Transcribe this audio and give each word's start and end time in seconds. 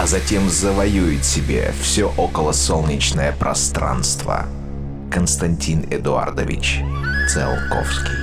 а 0.00 0.06
затем 0.06 0.48
завоюет 0.48 1.26
себе 1.26 1.74
все 1.82 2.10
околосолнечное 2.16 3.32
пространство. 3.38 4.46
Константин 5.10 5.84
Эдуардович 5.90 6.80
Целковский. 7.28 8.14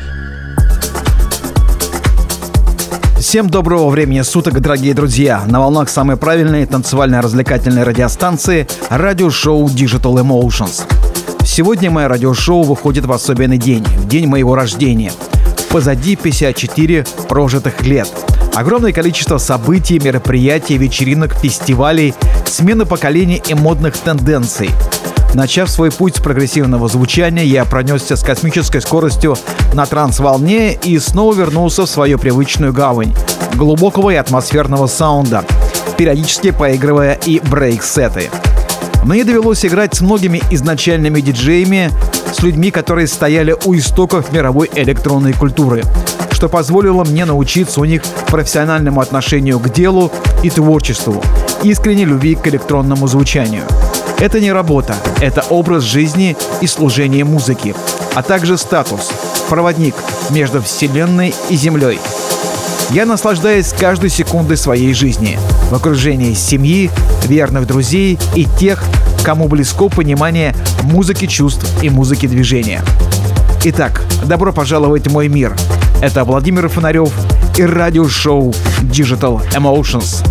Всем 3.20 3.48
доброго 3.48 3.90
времени 3.90 4.22
суток, 4.22 4.60
дорогие 4.60 4.96
друзья! 4.96 5.44
На 5.46 5.60
волнах 5.60 5.90
самой 5.90 6.18
правильной 6.18 6.66
танцевально-развлекательной 6.66 7.84
радиостанции 7.84 8.68
радиошоу 8.90 9.68
Digital 9.68 10.16
Emotions. 10.24 10.82
Сегодня 11.46 11.92
мое 11.92 12.08
радиошоу 12.08 12.64
выходит 12.64 13.06
в 13.06 13.12
особенный 13.12 13.60
день, 13.60 13.84
в 13.84 14.08
день 14.08 14.26
моего 14.26 14.56
рождения. 14.56 15.12
Позади 15.70 16.16
54 16.16 17.06
прожитых 17.30 17.82
лет. 17.84 18.10
Огромное 18.58 18.92
количество 18.92 19.38
событий, 19.38 20.00
мероприятий, 20.00 20.78
вечеринок, 20.78 21.36
фестивалей, 21.36 22.16
смена 22.48 22.88
поколений 22.88 23.40
и 23.48 23.54
модных 23.54 23.96
тенденций– 23.96 24.72
Начав 25.34 25.70
свой 25.70 25.92
путь 25.92 26.16
с 26.16 26.20
прогрессивного 26.20 26.88
звучания, 26.88 27.44
я 27.44 27.66
пронесся 27.66 28.16
с 28.16 28.24
космической 28.24 28.82
скоростью 28.82 29.38
на 29.74 29.86
трансволне 29.86 30.74
и 30.74 30.98
снова 30.98 31.36
вернулся 31.36 31.84
в 31.84 31.90
свою 31.90 32.18
привычную 32.18 32.74
гавань 32.74 33.14
глубокого 33.54 34.10
и 34.10 34.16
атмосферного 34.16 34.88
саунда, 34.88 35.44
периодически 35.96 36.50
поигрывая 36.50 37.20
и 37.26 37.40
брейк-сеты. 37.40 38.32
Мне 39.04 39.24
довелось 39.24 39.64
играть 39.64 39.94
с 39.94 40.02
многими 40.02 40.42
изначальными 40.50 41.22
диджеями, 41.22 41.92
с 42.34 42.42
людьми, 42.42 42.72
которые 42.72 43.08
стояли 43.08 43.56
у 43.66 43.76
истоков 43.76 44.32
мировой 44.32 44.70
электронной 44.76 45.34
культуры, 45.34 45.84
что 46.32 46.50
позволило 46.50 47.04
мне 47.04 47.26
научиться 47.26 47.82
у 47.82 47.86
них 47.86 48.04
профессиональному 48.28 49.02
отношению 49.02 49.60
к 49.60 49.70
делу 49.70 50.12
и 50.44 50.50
творчеству, 50.50 51.24
искренней 51.64 52.06
любви 52.06 52.36
к 52.36 52.48
электронному 52.48 53.08
звучанию– 53.08 53.64
это 54.20 54.40
не 54.40 54.52
работа, 54.52 54.96
это 55.22 55.46
образ 55.50 55.84
жизни 55.84 56.36
и 56.60 56.66
служение 56.66 57.24
музыки, 57.24 57.76
а 58.16 58.24
также 58.24 58.58
статус, 58.58 59.12
проводник 59.48 59.94
между 60.32 60.60
Вселенной 60.60 61.36
и 61.50 61.56
Землей. 61.56 62.00
Я 62.90 63.06
наслаждаюсь 63.06 63.74
каждой 63.74 64.10
секундой 64.10 64.58
своей 64.58 64.96
жизни 64.96 65.38
в 65.70 65.76
окружении 65.76 66.34
семьи, 66.34 66.90
верных 67.26 67.68
друзей 67.68 68.18
и 68.34 68.46
тех, 68.60 68.84
кому 69.24 69.48
близко 69.48 69.90
понимание 69.90 70.56
музыки 70.84 71.26
чувств 71.26 71.66
и 71.82 71.90
музыки 71.90 72.28
движения. 72.28 72.82
Итак, 73.64 74.04
добро 74.24 74.54
пожаловать 74.54 75.08
в 75.08 75.12
мой 75.12 75.28
мир. 75.28 75.56
Это 76.02 76.24
Владимир 76.24 76.70
Фонарев 76.70 77.12
и 77.58 77.64
радиошоу 77.64 78.54
Digital 78.82 79.42
Emotions. 79.54 80.24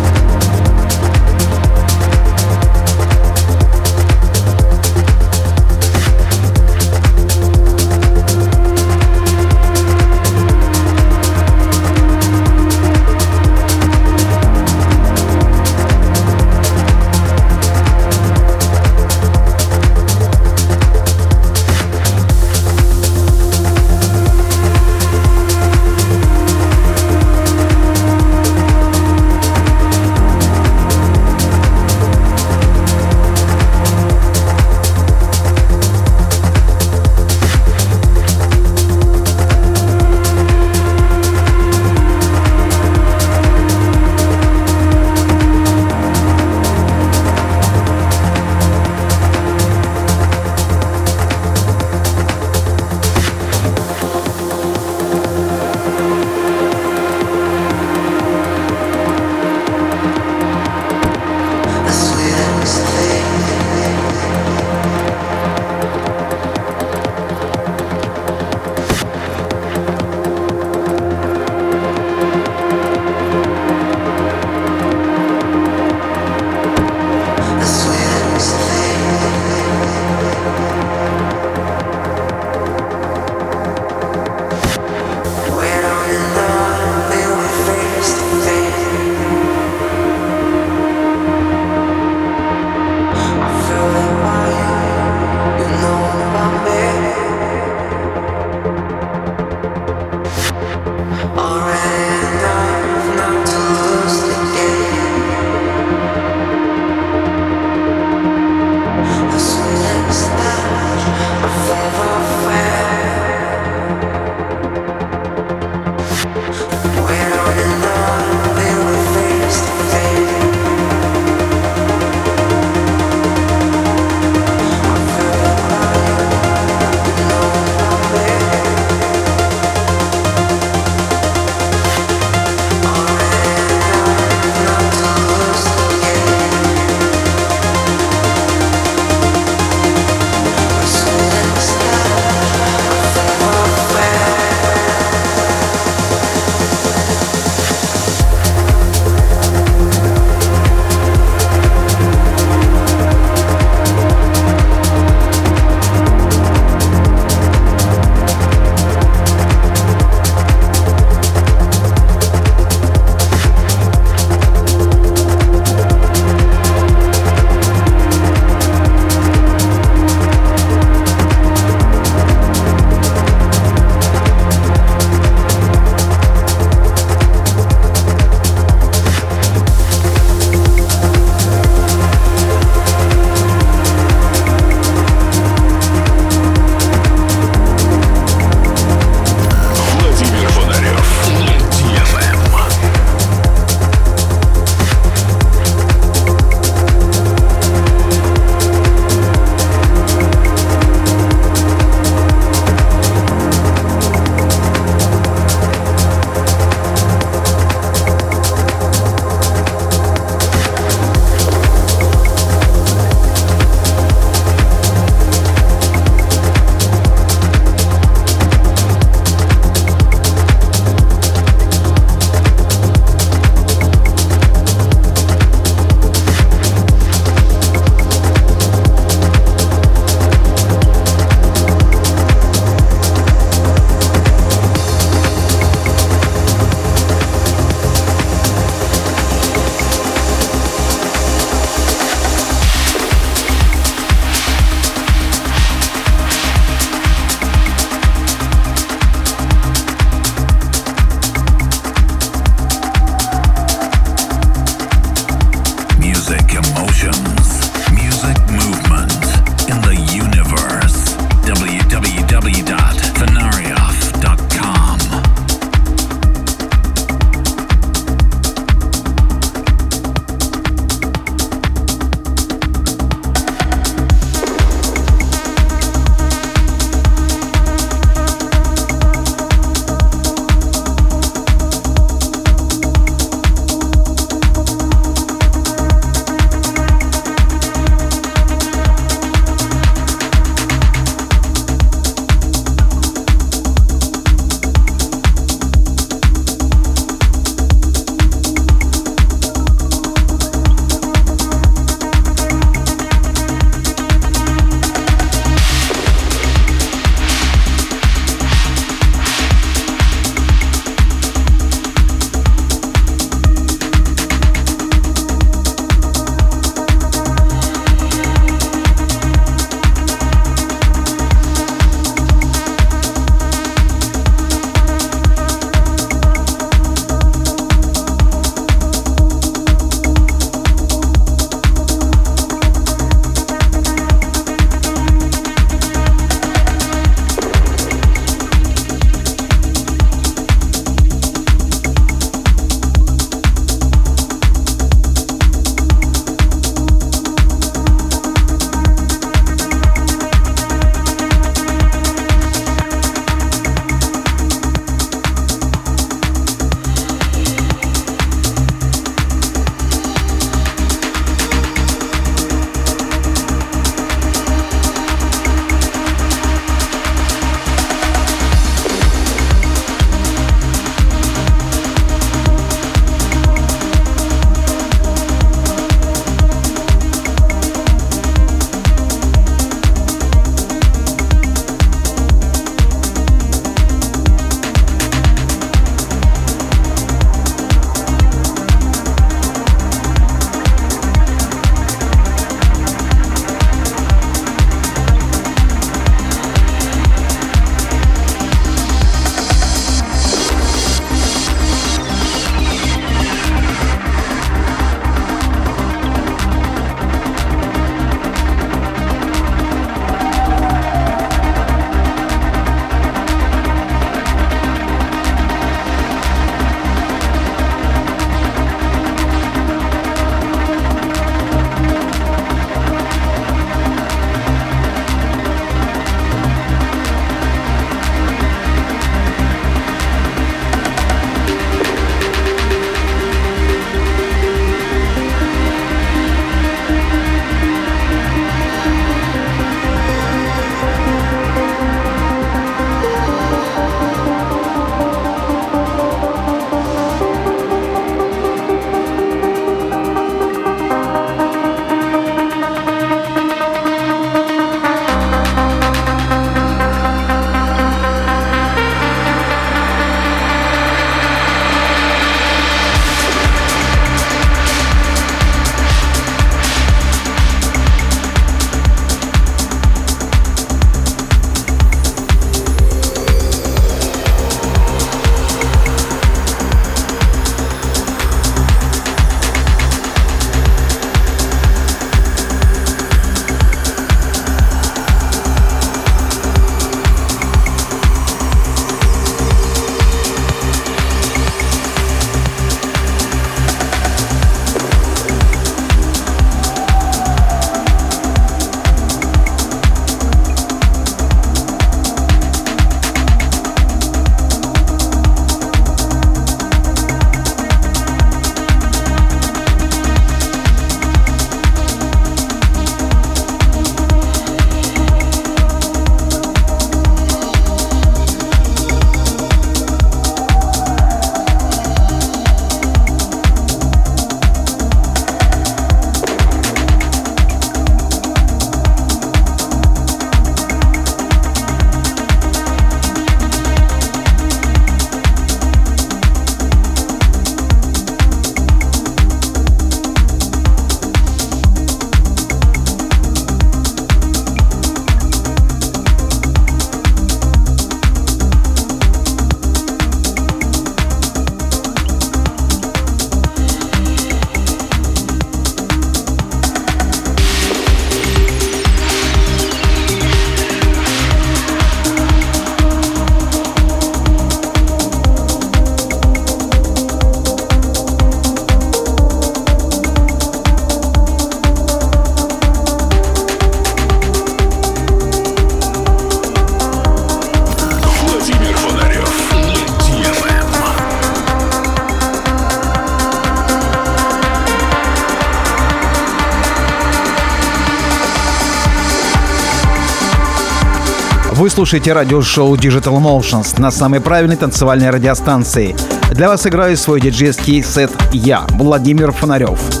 Слушаете 591.81 592.13
радиошоу 592.13 592.75
Digital 592.75 593.19
Motions 593.19 593.81
на 593.81 593.89
самой 593.89 594.21
правильной 594.21 594.55
танцевальной 594.55 595.09
радиостанции. 595.09 595.95
Для 596.29 596.47
вас 596.47 596.67
играю 596.67 596.95
свой 596.95 597.19
диджейский 597.19 597.81
сет 597.81 598.11
я, 598.31 598.67
Владимир 598.69 599.31
Фонарев. 599.31 600.00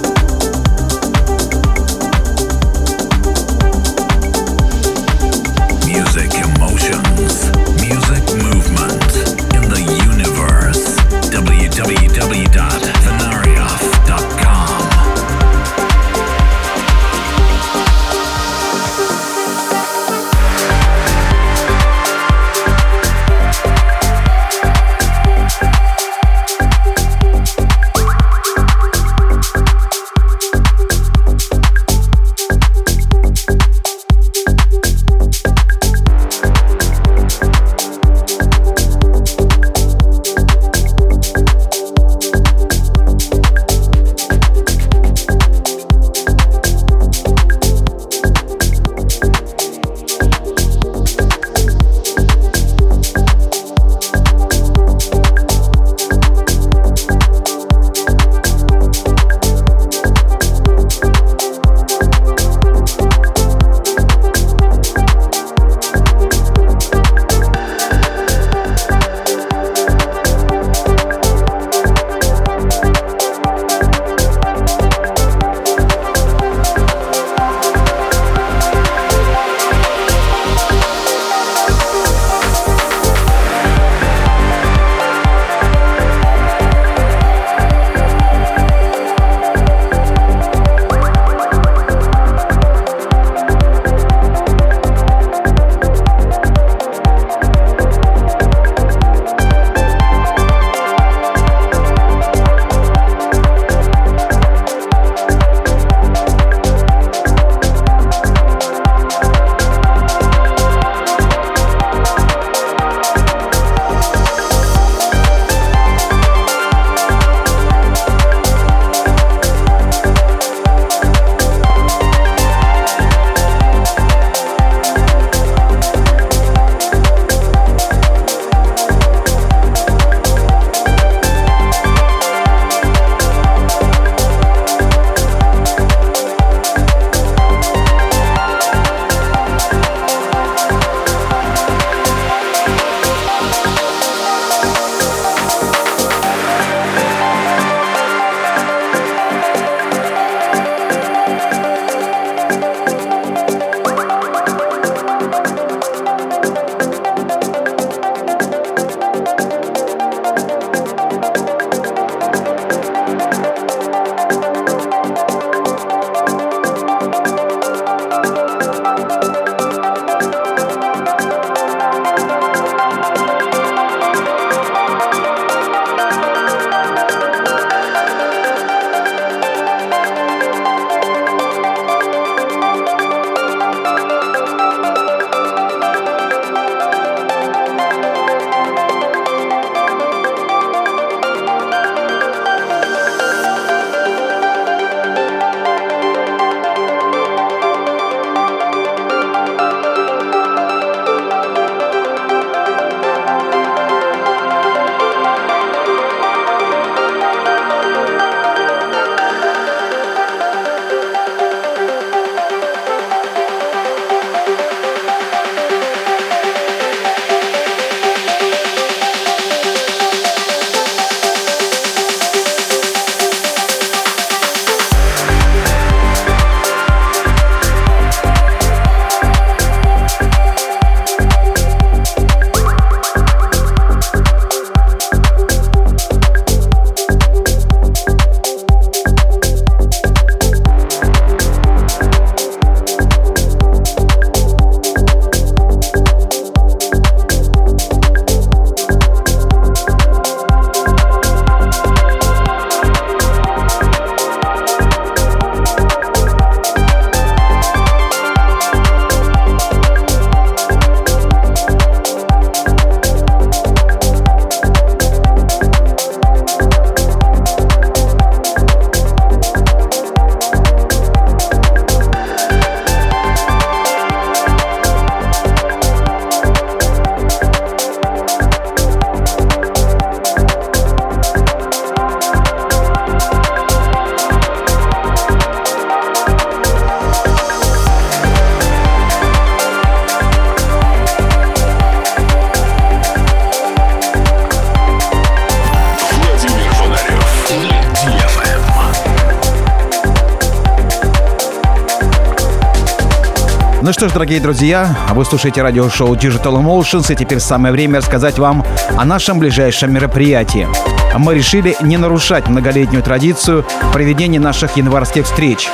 Дорогие 304.31 304.43
друзья, 304.43 304.97
вы 305.13 305.25
слушаете 305.25 305.61
радиошоу 305.61 306.15
Digital 306.15 306.63
Emotions, 306.63 307.11
и 307.11 307.17
теперь 307.17 307.41
самое 307.41 307.73
время 307.73 307.97
рассказать 307.97 308.39
вам 308.39 308.65
о 308.97 309.03
нашем 309.03 309.39
ближайшем 309.39 309.91
мероприятии. 309.91 310.69
Мы 311.17 311.35
решили 311.35 311.75
не 311.81 311.97
нарушать 311.97 312.47
многолетнюю 312.47 313.03
традицию 313.03 313.65
проведения 313.91 314.39
наших 314.39 314.77
январских 314.77 315.25
встреч. 315.25 315.69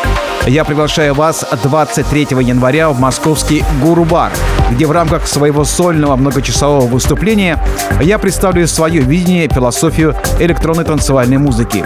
Я 0.48 0.64
приглашаю 0.64 1.14
вас 1.14 1.46
23 1.62 2.30
января 2.42 2.90
в 2.90 3.00
московский 3.00 3.64
Гуру-бар, 3.80 4.32
где 4.72 4.88
в 4.88 4.92
рамках 4.92 5.28
своего 5.28 5.64
сольного 5.64 6.16
многочасового 6.16 6.88
выступления 6.88 7.60
я 8.02 8.18
представлю 8.18 8.68
свое 8.68 9.02
видение, 9.02 9.48
философию 9.48 10.16
электронной 10.40 10.84
танцевальной 10.84 11.38
музыки. 11.38 11.86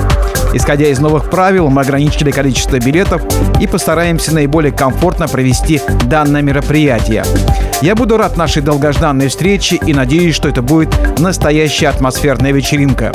Исходя 0.53 0.87
из 0.87 0.99
новых 0.99 1.29
правил, 1.29 1.69
мы 1.69 1.81
ограничили 1.81 2.31
количество 2.31 2.77
билетов 2.77 3.21
и 3.59 3.67
постараемся 3.67 4.33
наиболее 4.33 4.71
комфортно 4.71 5.27
провести 5.27 5.81
данное 6.05 6.41
мероприятие. 6.41 7.23
Я 7.81 7.95
буду 7.95 8.17
рад 8.17 8.37
нашей 8.37 8.61
долгожданной 8.61 9.29
встрече 9.29 9.77
и 9.77 9.93
надеюсь, 9.93 10.35
что 10.35 10.49
это 10.49 10.61
будет 10.61 11.19
настоящая 11.19 11.87
атмосферная 11.87 12.51
вечеринка. 12.51 13.11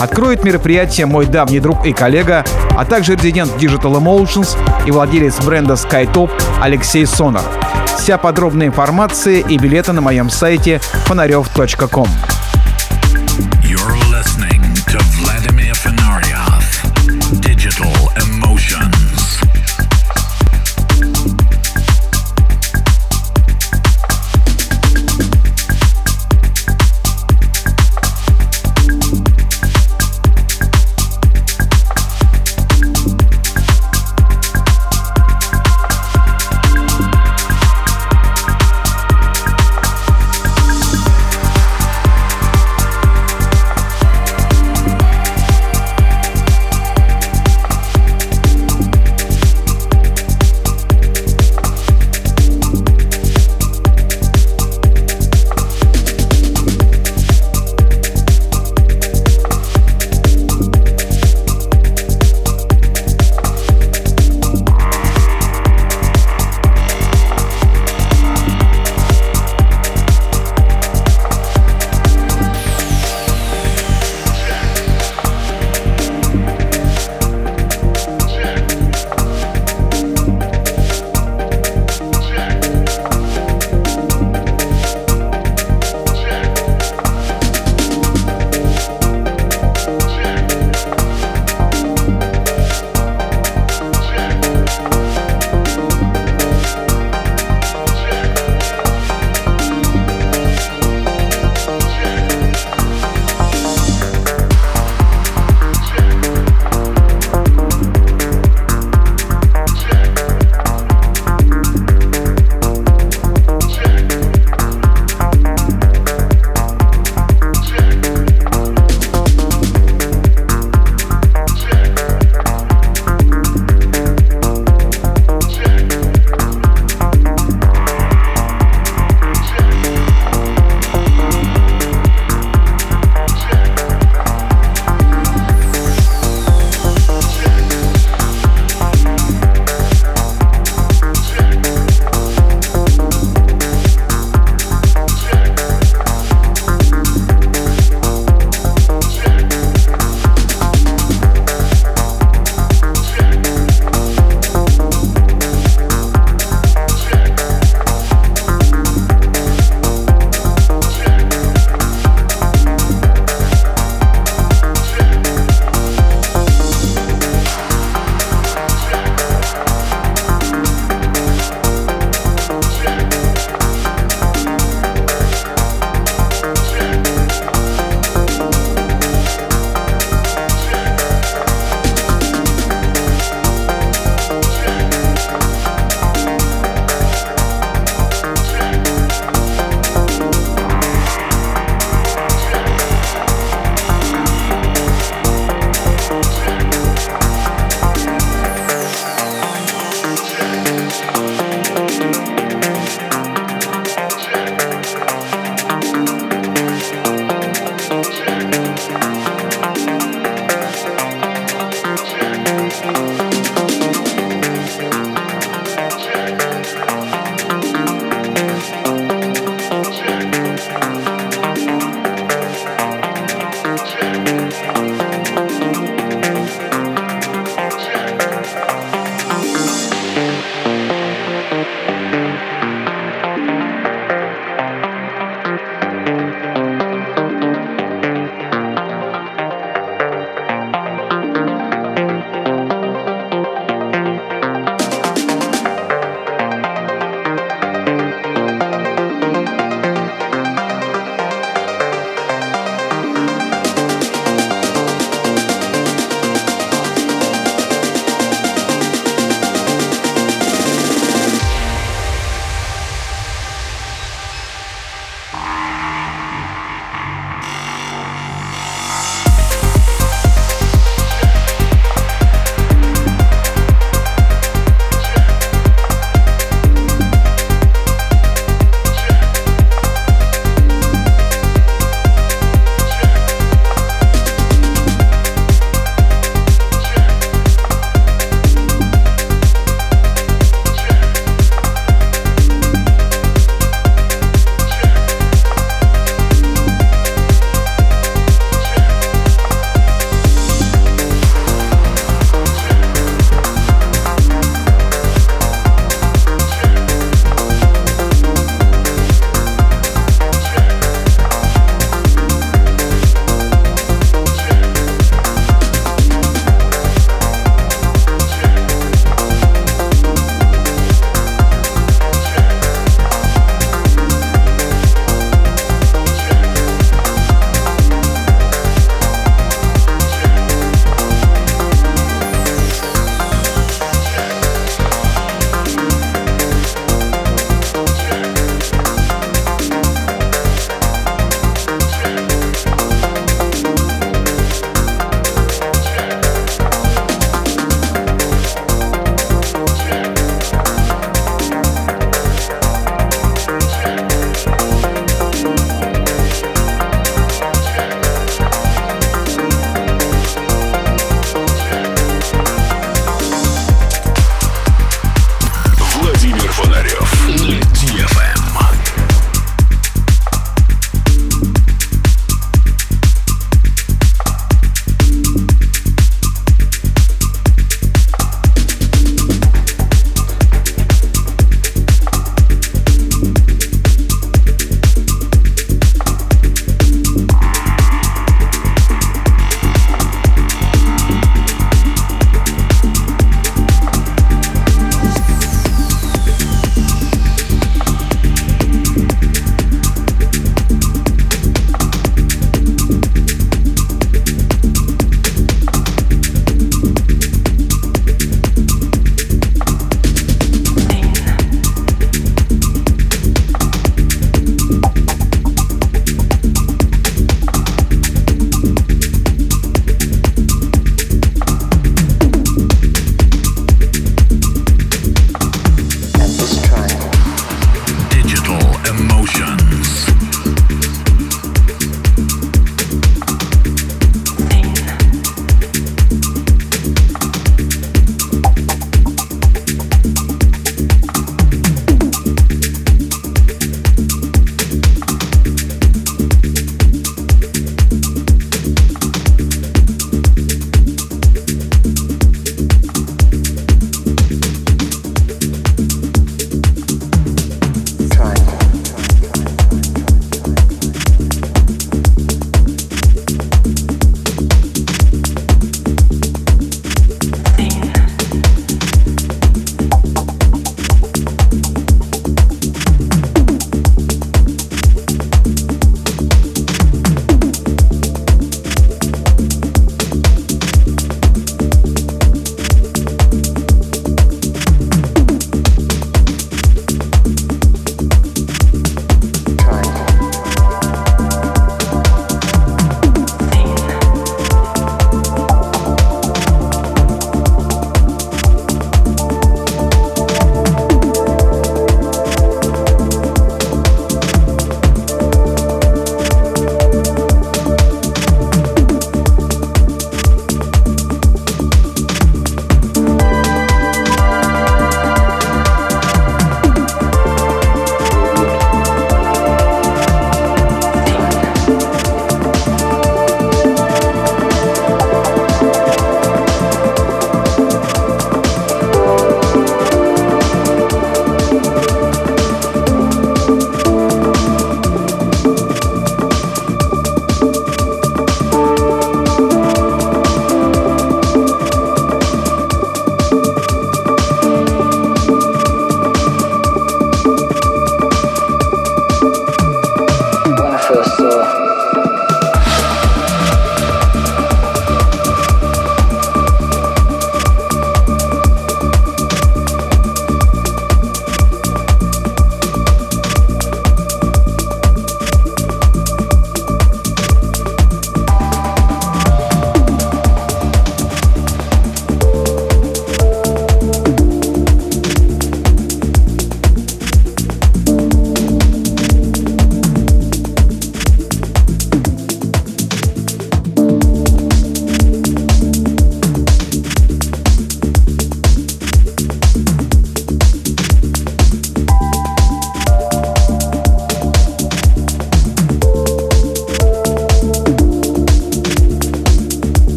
Откроет 0.00 0.44
мероприятие 0.44 1.06
мой 1.06 1.26
давний 1.26 1.60
друг 1.60 1.84
и 1.84 1.92
коллега, 1.92 2.44
а 2.76 2.84
также 2.84 3.16
резидент 3.16 3.52
Digital 3.58 4.00
Emotions 4.00 4.56
и 4.86 4.90
владелец 4.90 5.40
бренда 5.44 5.74
SkyTop 5.74 6.30
Алексей 6.62 7.04
Сонар. 7.04 7.42
Вся 7.98 8.16
подробная 8.16 8.68
информация 8.68 9.40
и 9.40 9.58
билеты 9.58 9.92
на 9.92 10.00
моем 10.00 10.30
сайте 10.30 10.80
фонарев.ком. 11.06 12.08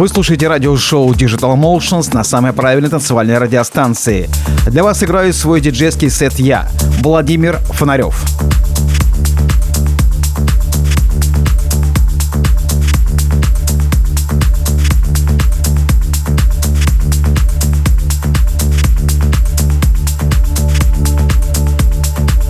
Вы 0.00 0.08
слушаете 0.08 0.48
радиошоу 0.48 1.12
Digital 1.12 1.58
Motions 1.58 2.14
на 2.14 2.24
самой 2.24 2.54
правильной 2.54 2.88
танцевальной 2.88 3.36
радиостанции. 3.36 4.30
Для 4.66 4.82
вас 4.82 5.02
играю 5.04 5.30
свой 5.34 5.60
диджейский 5.60 6.08
сет 6.08 6.38
я, 6.38 6.70
Владимир 7.02 7.58
Фонарев. 7.68 8.24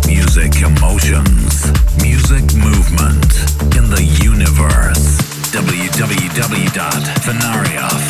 Music 0.07 0.55
emotions, 0.63 1.67
music 1.99 2.45
movement 2.55 3.35
in 3.75 3.91
the 3.91 4.05
universe. 4.23 5.10
www.venarioff.com. 6.01 8.10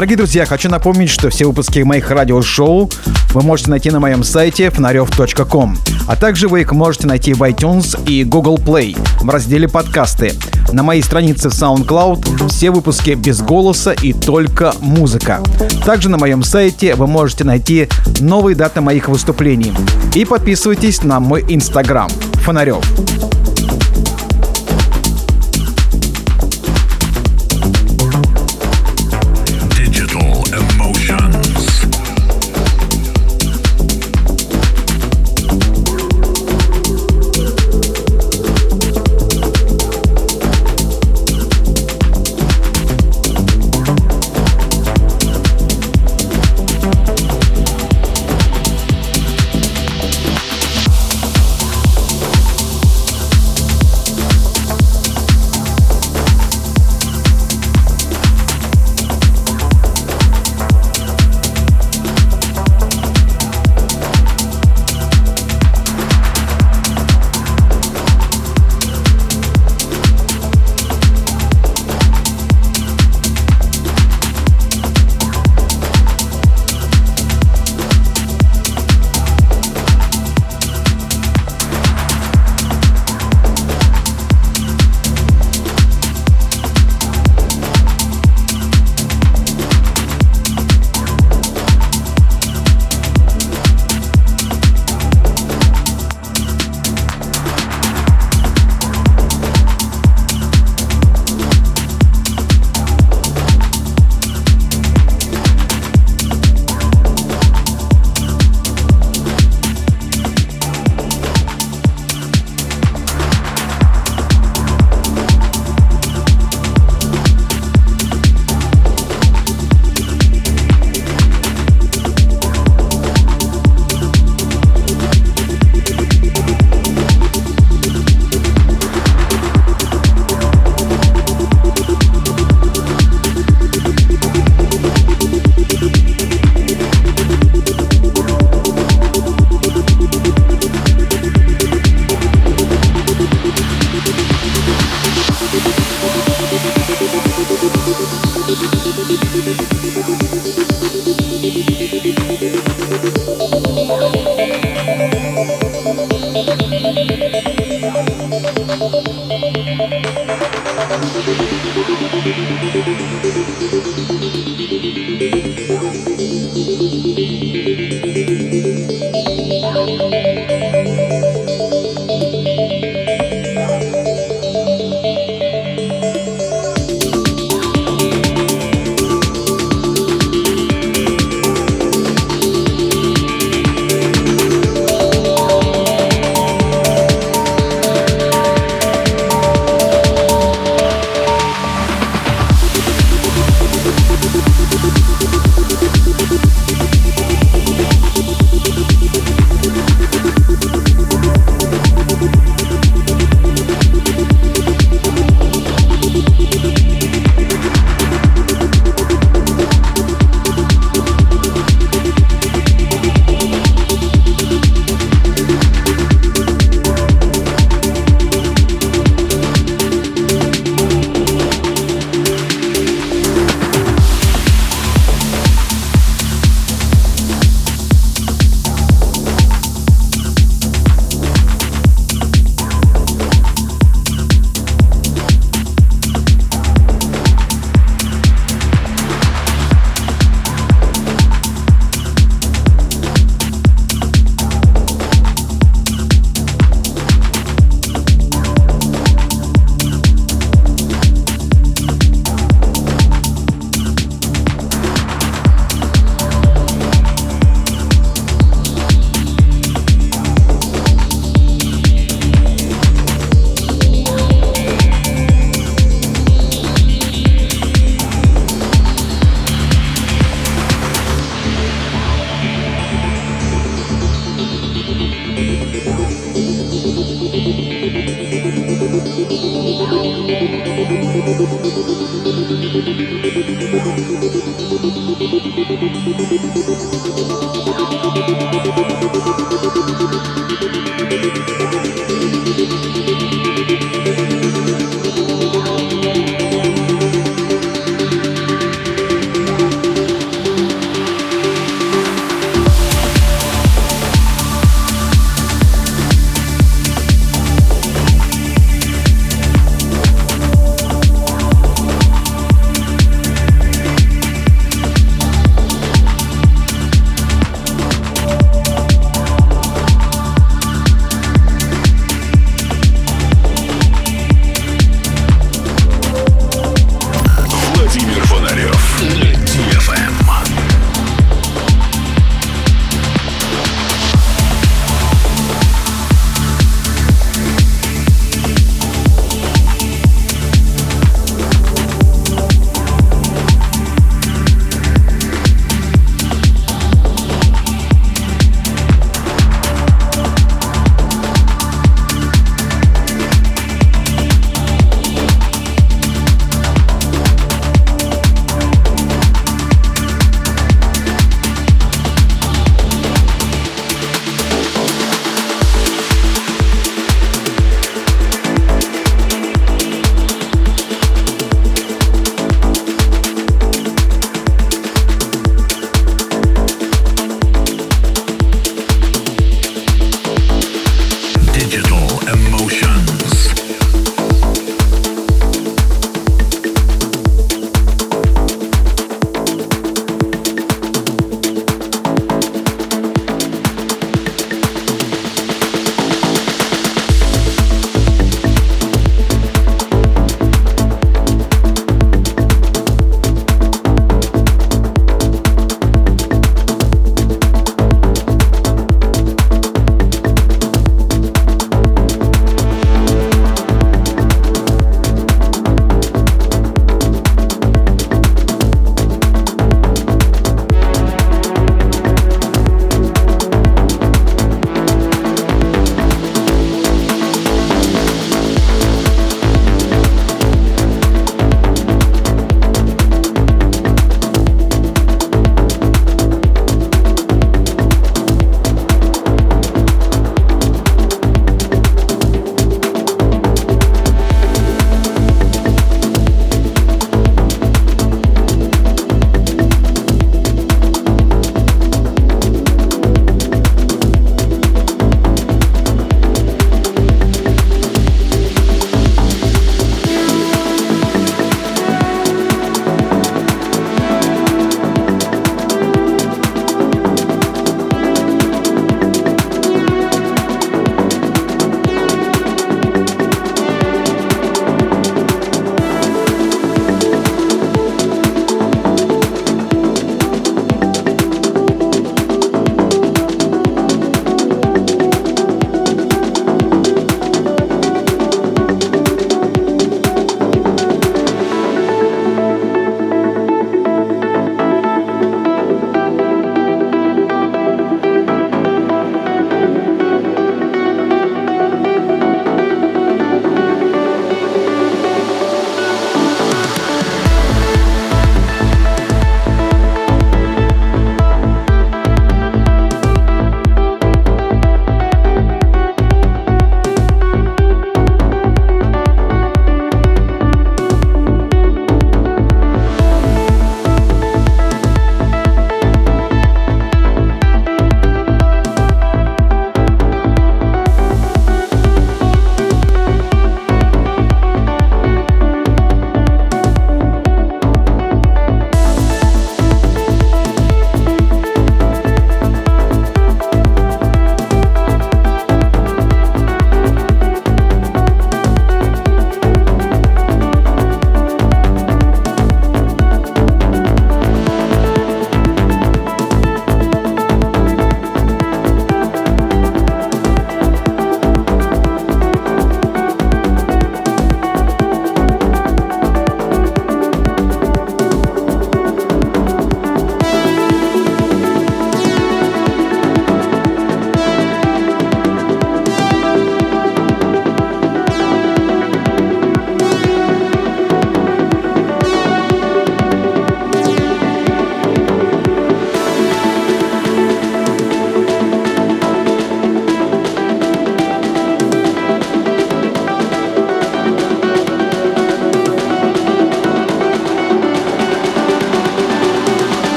Дорогие 0.00 0.16
друзья, 0.16 0.46
хочу 0.46 0.70
напомнить, 0.70 1.10
что 1.10 1.28
все 1.28 1.44
выпуски 1.44 1.80
моих 1.80 2.10
радиошоу 2.10 2.90
вы 3.34 3.42
можете 3.42 3.68
найти 3.68 3.90
на 3.90 4.00
моем 4.00 4.24
сайте 4.24 4.70
фонарев.ком, 4.70 5.76
а 6.08 6.16
также 6.16 6.48
вы 6.48 6.62
их 6.62 6.72
можете 6.72 7.06
найти 7.06 7.34
в 7.34 7.42
iTunes 7.42 8.02
и 8.08 8.24
Google 8.24 8.56
Play 8.56 8.96
в 9.22 9.28
разделе 9.28 9.68
«Подкасты». 9.68 10.32
На 10.72 10.82
моей 10.82 11.02
странице 11.02 11.50
в 11.50 11.52
SoundCloud 11.52 12.48
все 12.48 12.70
выпуски 12.70 13.10
без 13.10 13.42
голоса 13.42 13.92
и 13.92 14.14
только 14.14 14.72
музыка. 14.80 15.42
Также 15.84 16.08
на 16.08 16.16
моем 16.16 16.44
сайте 16.44 16.94
вы 16.94 17.06
можете 17.06 17.44
найти 17.44 17.86
новые 18.20 18.56
даты 18.56 18.80
моих 18.80 19.06
выступлений. 19.06 19.74
И 20.14 20.24
подписывайтесь 20.24 21.02
на 21.02 21.20
мой 21.20 21.44
инстаграм 21.46 22.08
Фонарев. 22.42 22.82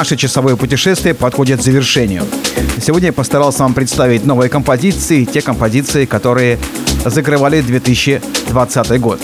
Наше 0.00 0.16
часовое 0.16 0.56
путешествие 0.56 1.12
подходит 1.12 1.60
к 1.60 1.62
завершению. 1.62 2.24
Сегодня 2.80 3.08
я 3.08 3.12
постарался 3.12 3.64
вам 3.64 3.74
представить 3.74 4.24
новые 4.24 4.48
композиции, 4.48 5.26
те 5.26 5.42
композиции, 5.42 6.06
которые 6.06 6.58
закрывали 7.04 7.60
2020 7.60 8.98
год. 8.98 9.20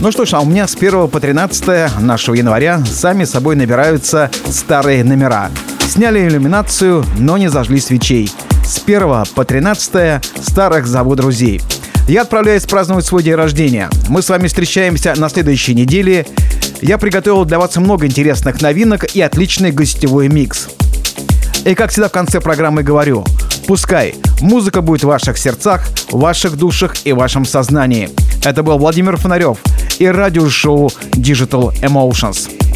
Ну 0.00 0.10
что 0.10 0.24
ж, 0.24 0.32
а 0.32 0.40
у 0.40 0.46
меня 0.46 0.66
с 0.66 0.74
1 0.74 1.08
по 1.08 1.20
13 1.20 2.00
нашего 2.00 2.36
января 2.36 2.82
сами 2.86 3.24
собой 3.24 3.54
набираются 3.54 4.30
старые 4.48 5.04
номера. 5.04 5.50
Сняли 5.86 6.26
иллюминацию, 6.26 7.04
но 7.18 7.36
не 7.36 7.50
зажгли 7.50 7.78
свечей. 7.78 8.32
С 8.64 8.80
1 8.82 9.34
по 9.34 9.44
13 9.44 10.24
старых 10.42 10.86
зову 10.86 11.16
друзей. 11.16 11.60
Я 12.08 12.22
отправляюсь 12.22 12.64
праздновать 12.64 13.04
свой 13.04 13.22
день 13.22 13.34
рождения. 13.34 13.90
Мы 14.08 14.22
с 14.22 14.30
вами 14.30 14.46
встречаемся 14.46 15.12
на 15.18 15.28
следующей 15.28 15.74
неделе. 15.74 16.26
Я 16.80 16.96
приготовил 16.96 17.44
для 17.44 17.58
вас 17.58 17.76
много 17.76 18.06
интересных 18.06 18.62
новинок 18.62 19.04
и 19.14 19.20
отличный 19.20 19.72
гостевой 19.72 20.28
микс. 20.28 20.68
И 21.64 21.74
как 21.74 21.90
всегда 21.90 22.08
в 22.08 22.12
конце 22.12 22.40
программы 22.40 22.82
говорю, 22.84 23.24
пускай 23.66 24.14
музыка 24.40 24.80
будет 24.80 25.02
в 25.02 25.08
ваших 25.08 25.38
сердцах, 25.38 25.82
ваших 26.12 26.56
душах 26.56 26.94
и 27.04 27.12
вашем 27.12 27.44
сознании. 27.44 28.10
Это 28.44 28.62
был 28.62 28.78
Владимир 28.78 29.16
Фонарев 29.16 29.58
и 29.98 30.06
радиошоу 30.06 30.90
Digital 31.12 31.74
Emotions. 31.82 32.67